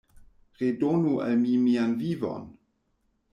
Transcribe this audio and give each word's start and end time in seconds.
Redonu 0.61 1.13
al 1.25 1.37
mi 1.43 1.53
mian 1.67 1.93
vivon! 2.01 2.49